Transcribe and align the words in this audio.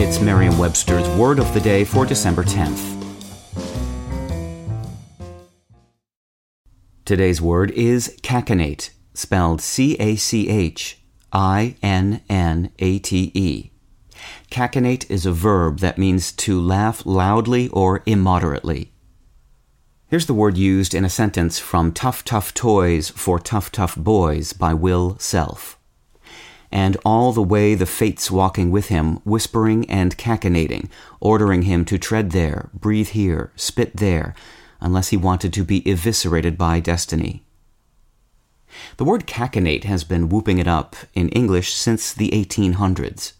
It's 0.00 0.20
Merriam-Webster's 0.20 1.08
Word 1.18 1.40
of 1.40 1.52
the 1.52 1.58
Day 1.60 1.82
for 1.82 2.06
December 2.06 2.44
10th. 2.44 2.94
Today's 7.04 7.42
word 7.42 7.72
is 7.72 8.16
cachinnate, 8.22 8.90
spelled 9.12 9.60
C-A-C-H 9.60 11.02
I 11.32 11.74
N 11.82 12.20
N 12.28 12.70
A 12.78 13.00
T 13.00 13.32
E. 13.34 13.72
Cachinnate 14.52 15.10
is 15.10 15.26
a 15.26 15.32
verb 15.32 15.80
that 15.80 15.98
means 15.98 16.30
to 16.30 16.60
laugh 16.60 17.04
loudly 17.04 17.66
or 17.70 18.04
immoderately. 18.06 18.92
Here's 20.06 20.26
the 20.26 20.32
word 20.32 20.56
used 20.56 20.94
in 20.94 21.04
a 21.04 21.10
sentence 21.10 21.58
from 21.58 21.90
Tough 21.90 22.22
Tough 22.22 22.54
Toys 22.54 23.10
for 23.10 23.40
Tough 23.40 23.72
Tough 23.72 23.96
Boys 23.96 24.52
by 24.52 24.74
Will 24.74 25.18
Self. 25.18 25.77
And 26.70 26.96
all 27.04 27.32
the 27.32 27.42
way 27.42 27.74
the 27.74 27.86
fates 27.86 28.30
walking 28.30 28.70
with 28.70 28.88
him, 28.88 29.16
whispering 29.24 29.88
and 29.90 30.16
cachinnating, 30.18 30.90
ordering 31.20 31.62
him 31.62 31.84
to 31.86 31.98
tread 31.98 32.32
there, 32.32 32.68
breathe 32.74 33.08
here, 33.08 33.52
spit 33.56 33.96
there, 33.96 34.34
unless 34.80 35.08
he 35.08 35.16
wanted 35.16 35.52
to 35.54 35.64
be 35.64 35.82
eviscerated 35.88 36.58
by 36.58 36.80
destiny. 36.80 37.42
The 38.98 39.04
word 39.04 39.26
cachinnate 39.26 39.84
has 39.84 40.04
been 40.04 40.28
whooping 40.28 40.58
it 40.58 40.68
up 40.68 40.94
in 41.14 41.30
English 41.30 41.72
since 41.72 42.12
the 42.12 42.30
1800s. 42.30 43.32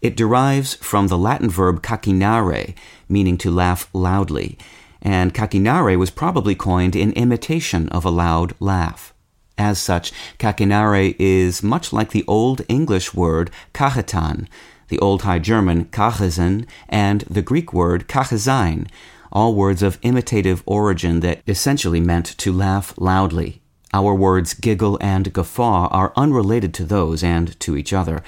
It 0.00 0.16
derives 0.16 0.74
from 0.76 1.08
the 1.08 1.18
Latin 1.18 1.50
verb 1.50 1.82
cachinnare, 1.82 2.74
meaning 3.08 3.38
to 3.38 3.50
laugh 3.50 3.88
loudly, 3.92 4.58
and 5.00 5.34
cachinnare 5.34 5.96
was 5.96 6.10
probably 6.10 6.54
coined 6.54 6.96
in 6.96 7.12
imitation 7.12 7.88
of 7.90 8.04
a 8.04 8.10
loud 8.10 8.54
laugh. 8.60 9.14
As 9.58 9.80
such, 9.80 10.12
cachinnare 10.38 11.16
is 11.18 11.64
much 11.64 11.92
like 11.92 12.12
the 12.12 12.24
Old 12.28 12.62
English 12.68 13.12
word 13.12 13.50
ceahhetan, 13.74 14.46
the 14.86 15.00
Old 15.00 15.22
High 15.22 15.40
German 15.40 15.86
kachazzen, 15.86 16.64
and 16.88 17.22
the 17.22 17.42
Greek 17.42 17.72
word 17.72 18.06
kachazein, 18.06 18.86
all 19.32 19.56
words 19.56 19.82
of 19.82 19.98
imitative 20.02 20.62
origin 20.64 21.20
that 21.20 21.42
essentially 21.48 22.00
meant 22.00 22.38
to 22.38 22.52
laugh 22.52 22.94
loudly. 22.96 23.60
Our 23.92 24.14
words 24.14 24.54
giggle 24.54 24.96
and 25.00 25.32
guffaw 25.32 25.88
are 25.88 26.12
unrelated 26.14 26.72
to 26.74 26.84
those 26.84 27.24
and 27.24 27.58
to 27.58 27.76
each 27.76 27.92
other, 27.92 28.22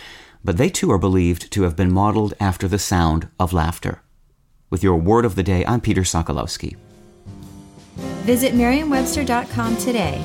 but 0.44 0.56
they 0.56 0.68
too 0.68 0.90
are 0.90 0.98
believed 0.98 1.52
to 1.52 1.62
have 1.62 1.76
been 1.76 1.92
modeled 1.92 2.34
after 2.40 2.66
the 2.66 2.78
sound 2.78 3.28
of 3.38 3.52
laughter. 3.52 4.02
With 4.68 4.82
your 4.82 4.96
word 4.96 5.24
of 5.24 5.36
the 5.36 5.42
day, 5.44 5.64
I'm 5.64 5.80
Peter 5.80 6.02
Sokolowski. 6.02 6.76
Visit 8.24 8.54
Merriam-Webster.com 8.54 9.76
today 9.76 10.24